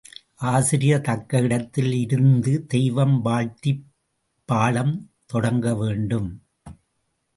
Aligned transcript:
ஆசிரியர் 0.35 1.01
தக்க 1.01 1.39
இடத்தில் 1.39 1.91
இருந்து 1.93 2.65
தெய்வம் 2.65 3.21
வாழ்த்திப் 3.21 3.85
பாடம் 4.45 5.11
தொடங்க 5.25 5.75
வேண்டும். 5.75 6.43